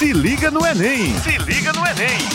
Se 0.00 0.14
liga 0.14 0.50
no 0.50 0.64
Enem! 0.64 1.12
Se 1.18 1.36
liga 1.44 1.74
no 1.74 1.86
Enem! 1.86 2.26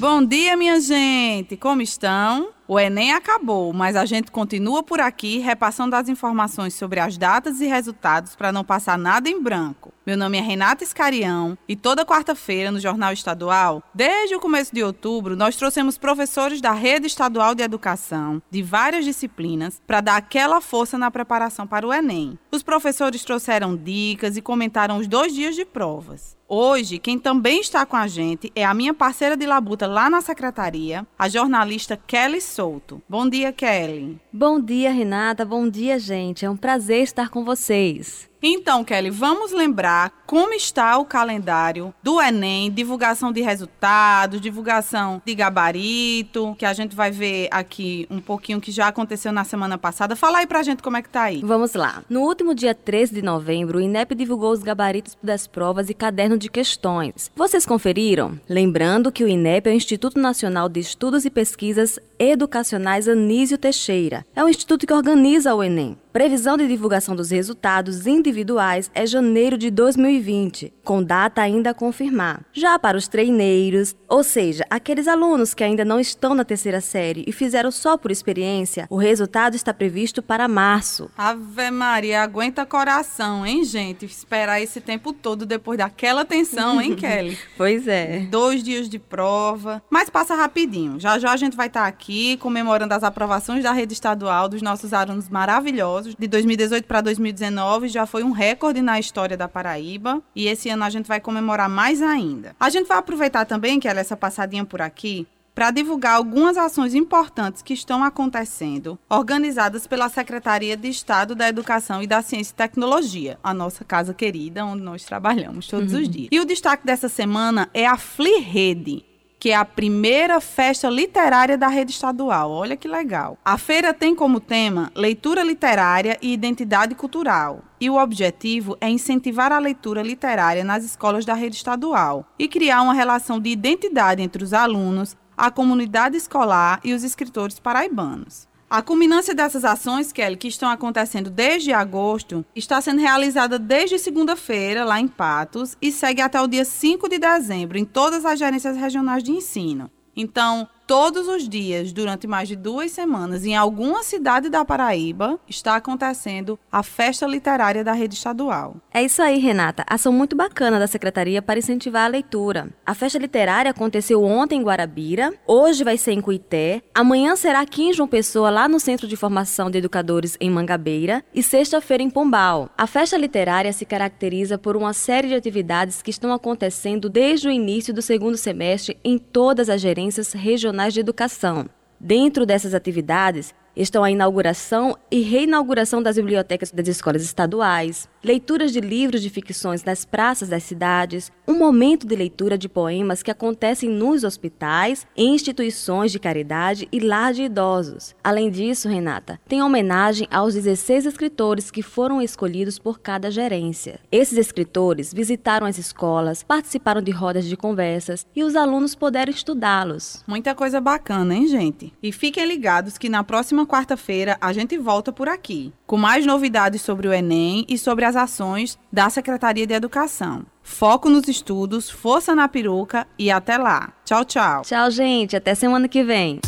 Bom 0.00 0.24
dia, 0.24 0.56
minha 0.56 0.80
gente! 0.80 1.56
Como 1.56 1.80
estão? 1.80 2.48
O 2.66 2.76
Enem 2.76 3.12
acabou, 3.12 3.72
mas 3.72 3.94
a 3.94 4.04
gente 4.04 4.32
continua 4.32 4.82
por 4.82 4.98
aqui 4.98 5.38
repassando 5.38 5.94
as 5.94 6.08
informações 6.08 6.74
sobre 6.74 6.98
as 6.98 7.16
datas 7.16 7.60
e 7.60 7.66
resultados 7.68 8.34
para 8.34 8.50
não 8.50 8.64
passar 8.64 8.98
nada 8.98 9.28
em 9.28 9.40
branco. 9.40 9.91
Meu 10.04 10.16
nome 10.16 10.36
é 10.36 10.40
Renata 10.40 10.82
Escarião 10.82 11.56
e 11.68 11.76
toda 11.76 12.04
quarta-feira 12.04 12.72
no 12.72 12.80
Jornal 12.80 13.12
Estadual, 13.12 13.80
desde 13.94 14.34
o 14.34 14.40
começo 14.40 14.74
de 14.74 14.82
outubro, 14.82 15.36
nós 15.36 15.54
trouxemos 15.54 15.96
professores 15.96 16.60
da 16.60 16.72
Rede 16.72 17.06
Estadual 17.06 17.54
de 17.54 17.62
Educação 17.62 18.42
de 18.50 18.64
várias 18.64 19.04
disciplinas 19.04 19.80
para 19.86 20.00
dar 20.00 20.16
aquela 20.16 20.60
força 20.60 20.98
na 20.98 21.08
preparação 21.08 21.68
para 21.68 21.86
o 21.86 21.92
Enem. 21.92 22.36
Os 22.50 22.64
professores 22.64 23.22
trouxeram 23.22 23.76
dicas 23.76 24.36
e 24.36 24.42
comentaram 24.42 24.98
os 24.98 25.06
dois 25.06 25.32
dias 25.32 25.54
de 25.54 25.64
provas. 25.64 26.36
Hoje, 26.48 26.98
quem 26.98 27.16
também 27.16 27.60
está 27.60 27.86
com 27.86 27.96
a 27.96 28.08
gente 28.08 28.50
é 28.56 28.64
a 28.64 28.74
minha 28.74 28.92
parceira 28.92 29.36
de 29.36 29.46
labuta 29.46 29.86
lá 29.86 30.10
na 30.10 30.20
secretaria, 30.20 31.06
a 31.16 31.28
jornalista 31.28 31.96
Kelly 31.96 32.40
Souto. 32.40 33.00
Bom 33.08 33.28
dia, 33.28 33.52
Kelly. 33.52 34.20
Bom 34.32 34.60
dia, 34.60 34.90
Renata. 34.90 35.44
Bom 35.44 35.68
dia, 35.68 35.96
gente. 35.96 36.44
É 36.44 36.50
um 36.50 36.56
prazer 36.56 37.04
estar 37.04 37.30
com 37.30 37.44
vocês. 37.44 38.31
Então, 38.42 38.82
Kelly, 38.82 39.08
vamos 39.08 39.52
lembrar 39.52 40.12
como 40.26 40.52
está 40.52 40.98
o 40.98 41.04
calendário 41.04 41.94
do 42.02 42.20
Enem, 42.20 42.72
divulgação 42.72 43.30
de 43.30 43.40
resultados, 43.40 44.40
divulgação 44.40 45.22
de 45.24 45.32
gabarito, 45.32 46.56
que 46.58 46.64
a 46.64 46.72
gente 46.72 46.96
vai 46.96 47.12
ver 47.12 47.48
aqui 47.52 48.06
um 48.10 48.18
pouquinho 48.18 48.60
que 48.60 48.72
já 48.72 48.88
aconteceu 48.88 49.30
na 49.30 49.44
semana 49.44 49.78
passada. 49.78 50.16
Fala 50.16 50.38
aí 50.38 50.46
pra 50.46 50.64
gente 50.64 50.82
como 50.82 50.96
é 50.96 51.02
que 51.02 51.08
tá 51.08 51.22
aí. 51.22 51.40
Vamos 51.44 51.74
lá. 51.74 52.02
No 52.10 52.22
último 52.22 52.52
dia 52.52 52.74
13 52.74 53.14
de 53.14 53.22
novembro, 53.22 53.78
o 53.78 53.80
INEP 53.80 54.14
divulgou 54.16 54.50
os 54.50 54.62
gabaritos 54.62 55.16
das 55.22 55.46
provas 55.46 55.88
e 55.88 55.94
caderno 55.94 56.36
de 56.36 56.50
questões. 56.50 57.30
Vocês 57.36 57.64
conferiram? 57.64 58.40
Lembrando 58.48 59.12
que 59.12 59.22
o 59.22 59.28
INEP 59.28 59.68
é 59.68 59.72
o 59.72 59.76
Instituto 59.76 60.18
Nacional 60.18 60.68
de 60.68 60.80
Estudos 60.80 61.24
e 61.24 61.30
Pesquisas 61.30 61.98
Educacionais 62.18 63.06
Anísio 63.06 63.58
Teixeira. 63.58 64.26
É 64.34 64.42
um 64.42 64.48
instituto 64.48 64.84
que 64.86 64.92
organiza 64.92 65.54
o 65.54 65.62
Enem. 65.62 65.96
Previsão 66.12 66.58
de 66.58 66.68
divulgação 66.68 67.16
dos 67.16 67.30
resultados 67.30 68.06
individuais 68.06 68.90
é 68.94 69.06
janeiro 69.06 69.56
de 69.56 69.70
2020, 69.70 70.70
com 70.84 71.02
data 71.02 71.40
ainda 71.40 71.70
a 71.70 71.74
confirmar. 71.74 72.44
Já 72.52 72.78
para 72.78 72.98
os 72.98 73.08
treineiros, 73.08 73.96
ou 74.06 74.22
seja, 74.22 74.62
aqueles 74.68 75.08
alunos 75.08 75.54
que 75.54 75.64
ainda 75.64 75.86
não 75.86 75.98
estão 75.98 76.34
na 76.34 76.44
terceira 76.44 76.82
série 76.82 77.24
e 77.26 77.32
fizeram 77.32 77.70
só 77.70 77.96
por 77.96 78.10
experiência, 78.10 78.86
o 78.90 78.98
resultado 78.98 79.56
está 79.56 79.72
previsto 79.72 80.22
para 80.22 80.46
março. 80.46 81.10
Ave 81.16 81.70
Maria, 81.70 82.22
aguenta 82.22 82.66
coração, 82.66 83.46
hein, 83.46 83.64
gente? 83.64 84.04
Esperar 84.04 84.60
esse 84.60 84.82
tempo 84.82 85.14
todo 85.14 85.46
depois 85.46 85.78
daquela 85.78 86.26
tensão, 86.26 86.78
hein, 86.78 86.92
Kelly? 86.94 87.38
pois 87.56 87.88
é. 87.88 88.26
Dois 88.30 88.62
dias 88.62 88.86
de 88.86 88.98
prova. 88.98 89.82
Mas 89.88 90.10
passa 90.10 90.34
rapidinho. 90.34 91.00
Já 91.00 91.18
já 91.18 91.32
a 91.32 91.36
gente 91.38 91.56
vai 91.56 91.68
estar 91.68 91.86
aqui 91.86 92.36
comemorando 92.36 92.92
as 92.92 93.02
aprovações 93.02 93.62
da 93.64 93.72
rede 93.72 93.94
estadual 93.94 94.46
dos 94.46 94.60
nossos 94.60 94.92
alunos 94.92 95.30
maravilhosos 95.30 96.01
de 96.02 96.26
2018 96.26 96.84
para 96.84 97.00
2019 97.00 97.88
já 97.88 98.06
foi 98.06 98.22
um 98.22 98.30
recorde 98.30 98.82
na 98.82 98.98
história 98.98 99.36
da 99.36 99.48
Paraíba 99.48 100.22
e 100.34 100.46
esse 100.46 100.68
ano 100.68 100.84
a 100.84 100.90
gente 100.90 101.06
vai 101.06 101.20
comemorar 101.20 101.68
mais 101.68 102.02
ainda. 102.02 102.54
A 102.58 102.70
gente 102.70 102.86
vai 102.86 102.98
aproveitar 102.98 103.44
também 103.44 103.80
que 103.80 103.88
ela 103.88 104.00
essa 104.00 104.16
passadinha 104.16 104.64
por 104.64 104.82
aqui 104.82 105.26
para 105.54 105.70
divulgar 105.70 106.16
algumas 106.16 106.56
ações 106.56 106.94
importantes 106.94 107.62
que 107.62 107.74
estão 107.74 108.02
acontecendo, 108.02 108.98
organizadas 109.08 109.86
pela 109.86 110.08
Secretaria 110.08 110.76
de 110.76 110.88
Estado 110.88 111.34
da 111.34 111.48
Educação 111.48 112.02
e 112.02 112.06
da 112.06 112.22
Ciência 112.22 112.52
e 112.52 112.56
Tecnologia, 112.56 113.38
a 113.42 113.52
nossa 113.52 113.84
casa 113.84 114.14
querida, 114.14 114.64
onde 114.64 114.82
nós 114.82 115.04
trabalhamos 115.04 115.66
todos 115.66 115.92
uhum. 115.92 116.00
os 116.00 116.08
dias. 116.08 116.28
E 116.30 116.40
o 116.40 116.44
destaque 116.44 116.86
dessa 116.86 117.08
semana 117.08 117.68
é 117.74 117.86
a 117.86 117.96
FliRede, 117.96 119.04
que 119.42 119.50
é 119.50 119.56
a 119.56 119.64
primeira 119.64 120.40
festa 120.40 120.88
literária 120.88 121.58
da 121.58 121.66
rede 121.66 121.90
estadual. 121.90 122.48
Olha 122.52 122.76
que 122.76 122.86
legal. 122.86 123.36
A 123.44 123.58
feira 123.58 123.92
tem 123.92 124.14
como 124.14 124.38
tema 124.38 124.92
leitura 124.94 125.42
literária 125.42 126.16
e 126.22 126.32
identidade 126.32 126.94
cultural. 126.94 127.64
E 127.80 127.90
o 127.90 128.00
objetivo 128.00 128.76
é 128.80 128.88
incentivar 128.88 129.50
a 129.50 129.58
leitura 129.58 130.00
literária 130.00 130.62
nas 130.62 130.84
escolas 130.84 131.24
da 131.24 131.34
rede 131.34 131.56
estadual 131.56 132.24
e 132.38 132.46
criar 132.46 132.82
uma 132.82 132.94
relação 132.94 133.40
de 133.40 133.50
identidade 133.50 134.22
entre 134.22 134.44
os 134.44 134.52
alunos, 134.52 135.16
a 135.36 135.50
comunidade 135.50 136.16
escolar 136.16 136.78
e 136.84 136.94
os 136.94 137.02
escritores 137.02 137.58
paraibanos. 137.58 138.46
A 138.72 138.80
culminância 138.80 139.34
dessas 139.34 139.66
ações, 139.66 140.12
Kelly, 140.12 140.34
que 140.34 140.48
estão 140.48 140.70
acontecendo 140.70 141.28
desde 141.28 141.74
agosto, 141.74 142.42
está 142.56 142.80
sendo 142.80 143.02
realizada 143.02 143.58
desde 143.58 143.98
segunda-feira, 143.98 144.82
lá 144.82 144.98
em 144.98 145.06
Patos, 145.06 145.76
e 145.82 145.92
segue 145.92 146.22
até 146.22 146.40
o 146.40 146.46
dia 146.46 146.64
5 146.64 147.06
de 147.06 147.18
dezembro, 147.18 147.76
em 147.76 147.84
todas 147.84 148.24
as 148.24 148.38
gerências 148.38 148.74
regionais 148.74 149.22
de 149.22 149.30
ensino. 149.30 149.90
Então, 150.16 150.66
todos 150.86 151.28
os 151.28 151.48
dias, 151.48 151.92
durante 151.92 152.26
mais 152.26 152.48
de 152.48 152.56
duas 152.56 152.90
semanas, 152.90 153.44
em 153.44 153.56
alguma 153.56 154.02
cidade 154.02 154.48
da 154.48 154.64
Paraíba, 154.64 155.38
está 155.48 155.76
acontecendo 155.76 156.58
a 156.70 156.82
festa 156.82 157.26
literária 157.26 157.84
da 157.84 157.92
rede 157.92 158.14
estadual. 158.14 158.76
É 158.92 159.02
isso 159.02 159.22
aí, 159.22 159.38
Renata. 159.38 159.84
Ação 159.86 160.12
muito 160.12 160.36
bacana 160.36 160.78
da 160.78 160.86
secretaria 160.86 161.40
para 161.40 161.58
incentivar 161.58 162.04
a 162.04 162.08
leitura. 162.08 162.68
A 162.84 162.94
festa 162.94 163.18
literária 163.18 163.70
aconteceu 163.70 164.22
ontem 164.22 164.60
em 164.60 164.62
Guarabira, 164.62 165.32
hoje 165.46 165.84
vai 165.84 165.96
ser 165.96 166.12
em 166.12 166.20
Cuité, 166.20 166.82
amanhã 166.94 167.36
será 167.36 167.60
aqui 167.60 167.84
em 167.84 167.92
João 167.92 168.08
Pessoa, 168.08 168.50
lá 168.50 168.68
no 168.68 168.80
Centro 168.80 169.06
de 169.06 169.16
Formação 169.16 169.70
de 169.70 169.78
Educadores 169.78 170.36
em 170.40 170.50
Mangabeira, 170.50 171.24
e 171.34 171.42
sexta-feira 171.42 172.02
em 172.02 172.10
Pombal. 172.10 172.68
A 172.76 172.86
festa 172.86 173.16
literária 173.16 173.72
se 173.72 173.84
caracteriza 173.84 174.58
por 174.58 174.76
uma 174.76 174.92
série 174.92 175.28
de 175.28 175.34
atividades 175.34 176.02
que 176.02 176.10
estão 176.10 176.32
acontecendo 176.32 177.08
desde 177.08 177.48
o 177.48 177.50
início 177.50 177.94
do 177.94 178.02
segundo 178.02 178.36
semestre 178.36 178.98
em 179.04 179.16
todas 179.16 179.68
as 179.68 179.80
gerências 179.80 180.32
regionais 180.32 180.81
Nacionais 180.82 180.94
de 180.94 181.00
Educação. 181.00 181.68
Dentro 182.00 182.44
dessas 182.44 182.74
atividades, 182.74 183.54
estão 183.76 184.04
a 184.04 184.10
inauguração 184.10 184.96
e 185.10 185.20
reinauguração 185.20 186.02
das 186.02 186.16
bibliotecas 186.16 186.70
das 186.70 186.88
escolas 186.88 187.22
estaduais, 187.22 188.08
leituras 188.22 188.72
de 188.72 188.80
livros 188.80 189.22
de 189.22 189.30
ficções 189.30 189.82
nas 189.84 190.04
praças 190.04 190.48
das 190.48 190.62
cidades, 190.62 191.30
um 191.46 191.58
momento 191.58 192.06
de 192.06 192.14
leitura 192.14 192.56
de 192.56 192.68
poemas 192.68 193.22
que 193.22 193.30
acontecem 193.30 193.90
nos 193.90 194.24
hospitais, 194.24 195.06
em 195.16 195.34
instituições 195.34 196.12
de 196.12 196.18
caridade 196.18 196.88
e 196.92 197.00
lar 197.00 197.32
de 197.32 197.42
idosos. 197.42 198.14
Além 198.22 198.50
disso, 198.50 198.88
Renata, 198.88 199.40
tem 199.48 199.62
homenagem 199.62 200.28
aos 200.30 200.54
16 200.54 201.06
escritores 201.06 201.70
que 201.70 201.82
foram 201.82 202.22
escolhidos 202.22 202.78
por 202.78 203.00
cada 203.00 203.30
gerência. 203.30 203.98
Esses 204.10 204.38
escritores 204.38 205.12
visitaram 205.12 205.66
as 205.66 205.78
escolas, 205.78 206.42
participaram 206.42 207.02
de 207.02 207.10
rodas 207.10 207.44
de 207.44 207.56
conversas 207.56 208.26
e 208.34 208.44
os 208.44 208.54
alunos 208.54 208.94
puderam 208.94 209.32
estudá-los. 209.32 210.22
Muita 210.26 210.54
coisa 210.54 210.80
bacana, 210.80 211.34
hein, 211.34 211.46
gente? 211.46 211.92
E 212.02 212.12
fiquem 212.12 212.46
ligados 212.46 212.96
que 212.96 213.08
na 213.08 213.24
próxima 213.24 213.61
próxima 213.62 213.66
quarta-feira 213.66 214.36
a 214.40 214.52
gente 214.52 214.76
volta 214.76 215.12
por 215.12 215.28
aqui, 215.28 215.72
com 215.86 215.96
mais 215.96 216.26
novidades 216.26 216.82
sobre 216.82 217.08
o 217.08 217.12
Enem 217.12 217.64
e 217.68 217.78
sobre 217.78 218.04
as 218.04 218.16
ações 218.16 218.78
da 218.92 219.08
Secretaria 219.08 219.66
de 219.66 219.74
Educação. 219.74 220.44
Foco 220.62 221.08
nos 221.08 221.28
estudos, 221.28 221.90
força 221.90 222.34
na 222.34 222.48
peruca 222.48 223.06
e 223.18 223.30
até 223.30 223.56
lá. 223.58 223.92
Tchau, 224.04 224.24
tchau. 224.24 224.62
Tchau, 224.62 224.90
gente. 224.90 225.36
Até 225.36 225.54
semana 225.54 225.88
que 225.88 226.04
vem. 226.04 226.40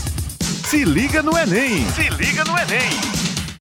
Se 0.68 0.84
liga 0.84 1.22
no 1.22 1.36
Enem! 1.36 1.84
Se 1.90 2.08
liga 2.10 2.44
no 2.44 2.56
Enem! 2.58 3.33